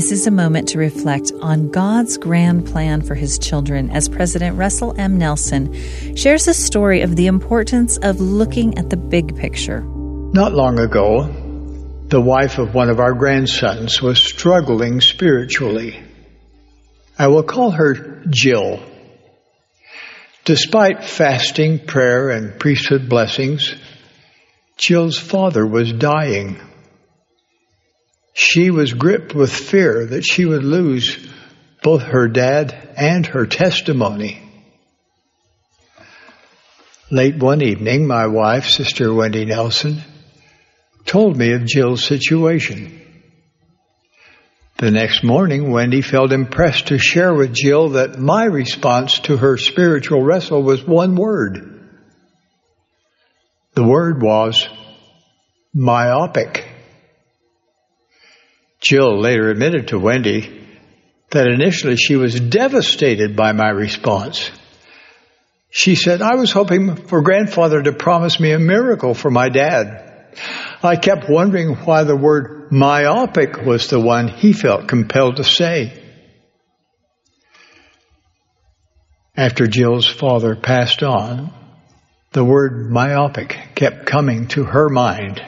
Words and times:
This 0.00 0.12
is 0.12 0.26
a 0.26 0.30
moment 0.30 0.68
to 0.68 0.78
reflect 0.78 1.30
on 1.42 1.70
God's 1.70 2.16
grand 2.16 2.64
plan 2.64 3.02
for 3.02 3.14
his 3.14 3.38
children 3.38 3.90
as 3.90 4.08
President 4.08 4.56
Russell 4.56 4.98
M. 4.98 5.18
Nelson 5.18 5.74
shares 6.16 6.48
a 6.48 6.54
story 6.54 7.02
of 7.02 7.16
the 7.16 7.26
importance 7.26 7.98
of 7.98 8.18
looking 8.18 8.78
at 8.78 8.88
the 8.88 8.96
big 8.96 9.36
picture. 9.36 9.82
Not 9.82 10.54
long 10.54 10.78
ago, 10.78 11.24
the 12.08 12.18
wife 12.18 12.56
of 12.56 12.74
one 12.74 12.88
of 12.88 12.98
our 12.98 13.12
grandsons 13.12 14.00
was 14.00 14.18
struggling 14.18 15.02
spiritually. 15.02 16.02
I 17.18 17.26
will 17.26 17.42
call 17.42 17.70
her 17.72 18.24
Jill. 18.30 18.82
Despite 20.46 21.04
fasting, 21.04 21.78
prayer, 21.78 22.30
and 22.30 22.58
priesthood 22.58 23.10
blessings, 23.10 23.74
Jill's 24.78 25.18
father 25.18 25.66
was 25.66 25.92
dying. 25.92 26.58
She 28.32 28.70
was 28.70 28.92
gripped 28.92 29.34
with 29.34 29.52
fear 29.52 30.06
that 30.06 30.22
she 30.22 30.44
would 30.44 30.64
lose 30.64 31.28
both 31.82 32.02
her 32.02 32.28
dad 32.28 32.94
and 32.96 33.26
her 33.26 33.46
testimony. 33.46 34.42
Late 37.10 37.36
one 37.36 37.62
evening, 37.62 38.06
my 38.06 38.26
wife, 38.26 38.68
Sister 38.68 39.12
Wendy 39.12 39.44
Nelson, 39.44 40.00
told 41.04 41.36
me 41.36 41.52
of 41.52 41.64
Jill's 41.64 42.04
situation. 42.04 43.00
The 44.78 44.90
next 44.90 45.22
morning, 45.22 45.70
Wendy 45.70 46.00
felt 46.00 46.32
impressed 46.32 46.86
to 46.86 46.98
share 46.98 47.34
with 47.34 47.52
Jill 47.52 47.90
that 47.90 48.18
my 48.18 48.44
response 48.44 49.18
to 49.20 49.36
her 49.36 49.58
spiritual 49.58 50.22
wrestle 50.22 50.62
was 50.62 50.82
one 50.82 51.16
word. 51.16 51.80
The 53.74 53.84
word 53.84 54.22
was 54.22 54.68
myopic. 55.74 56.59
Jill 58.80 59.20
later 59.20 59.50
admitted 59.50 59.88
to 59.88 59.98
Wendy 59.98 60.66
that 61.30 61.46
initially 61.46 61.96
she 61.96 62.16
was 62.16 62.38
devastated 62.40 63.36
by 63.36 63.52
my 63.52 63.68
response. 63.68 64.50
She 65.70 65.94
said, 65.94 66.22
I 66.22 66.34
was 66.34 66.50
hoping 66.50 66.96
for 66.96 67.22
grandfather 67.22 67.82
to 67.82 67.92
promise 67.92 68.40
me 68.40 68.52
a 68.52 68.58
miracle 68.58 69.14
for 69.14 69.30
my 69.30 69.48
dad. 69.48 70.34
I 70.82 70.96
kept 70.96 71.28
wondering 71.28 71.76
why 71.76 72.04
the 72.04 72.16
word 72.16 72.72
myopic 72.72 73.62
was 73.64 73.88
the 73.88 74.00
one 74.00 74.28
he 74.28 74.52
felt 74.52 74.88
compelled 74.88 75.36
to 75.36 75.44
say. 75.44 75.96
After 79.36 79.66
Jill's 79.66 80.06
father 80.06 80.56
passed 80.56 81.02
on, 81.02 81.52
the 82.32 82.44
word 82.44 82.90
myopic 82.90 83.56
kept 83.74 84.06
coming 84.06 84.48
to 84.48 84.64
her 84.64 84.88
mind. 84.88 85.42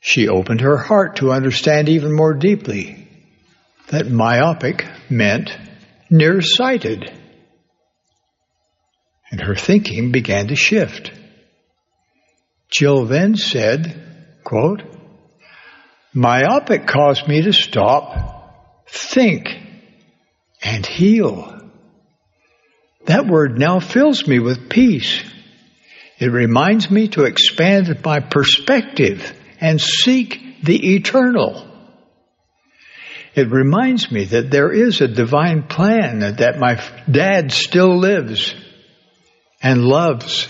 She 0.00 0.28
opened 0.28 0.62
her 0.62 0.78
heart 0.78 1.16
to 1.16 1.30
understand 1.30 1.88
even 1.88 2.14
more 2.14 2.34
deeply 2.34 3.06
that 3.88 4.10
myopic 4.10 4.86
meant 5.10 5.56
nearsighted. 6.08 7.12
And 9.30 9.40
her 9.40 9.54
thinking 9.54 10.10
began 10.10 10.48
to 10.48 10.56
shift. 10.56 11.12
Jill 12.70 13.04
then 13.04 13.36
said, 13.36 14.38
quote, 14.42 14.82
Myopic 16.14 16.86
caused 16.86 17.28
me 17.28 17.42
to 17.42 17.52
stop, 17.52 18.86
think, 18.88 19.48
and 20.62 20.84
heal. 20.84 21.68
That 23.06 23.26
word 23.26 23.58
now 23.58 23.80
fills 23.80 24.26
me 24.26 24.38
with 24.40 24.70
peace. 24.70 25.22
It 26.18 26.32
reminds 26.32 26.90
me 26.90 27.08
to 27.08 27.24
expand 27.24 28.04
my 28.04 28.20
perspective 28.20 29.34
and 29.60 29.80
seek 29.80 30.62
the 30.62 30.94
eternal. 30.94 31.66
It 33.34 33.50
reminds 33.50 34.10
me 34.10 34.24
that 34.24 34.50
there 34.50 34.72
is 34.72 35.00
a 35.00 35.08
divine 35.08 35.62
plan 35.64 36.20
that 36.36 36.58
my 36.58 36.82
dad 37.10 37.52
still 37.52 37.96
lives 37.96 38.54
and 39.62 39.84
loves 39.84 40.48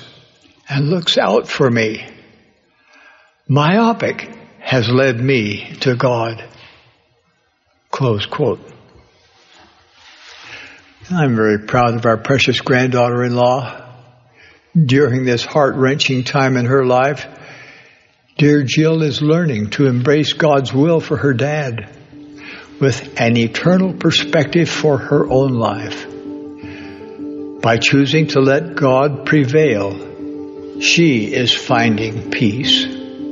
and 0.68 0.88
looks 0.88 1.18
out 1.18 1.46
for 1.48 1.70
me. 1.70 2.06
Myopic 3.48 4.30
has 4.60 4.88
led 4.88 5.20
me 5.20 5.74
to 5.80 5.96
God. 5.96 6.48
Close 7.90 8.24
quote. 8.24 8.60
I'm 11.10 11.34
very 11.34 11.58
proud 11.58 11.96
of 11.96 12.06
our 12.06 12.16
precious 12.16 12.60
granddaughter 12.60 13.24
in 13.24 13.34
law. 13.34 13.88
During 14.80 15.24
this 15.24 15.44
heart 15.44 15.74
wrenching 15.74 16.22
time 16.22 16.56
in 16.56 16.66
her 16.66 16.86
life, 16.86 17.26
dear 18.40 18.62
Jill 18.62 19.02
is 19.02 19.20
learning 19.20 19.68
to 19.68 19.86
embrace 19.86 20.32
God's 20.32 20.72
will 20.72 20.98
for 20.98 21.18
her 21.18 21.34
dad 21.34 21.94
with 22.80 23.20
an 23.20 23.36
eternal 23.36 23.92
perspective 23.92 24.66
for 24.66 24.96
her 24.96 25.28
own 25.28 25.52
life. 25.52 26.06
By 27.60 27.76
choosing 27.76 28.28
to 28.28 28.40
let 28.40 28.76
God 28.76 29.26
prevail, 29.26 30.80
she 30.80 31.30
is 31.34 31.52
finding 31.52 32.30
peace. 32.30 32.86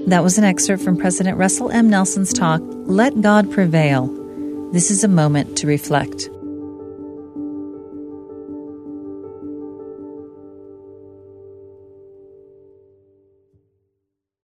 That 0.08 0.22
was 0.22 0.36
an 0.36 0.44
excerpt 0.44 0.82
from 0.82 0.98
President 0.98 1.38
Russell 1.38 1.70
M. 1.70 1.88
Nelson's 1.88 2.34
talk, 2.34 2.60
Let 2.62 3.18
God 3.22 3.50
Prevail. 3.50 4.08
This 4.72 4.90
is 4.90 5.04
a 5.04 5.08
moment 5.08 5.56
to 5.56 5.66
reflect. 5.66 6.28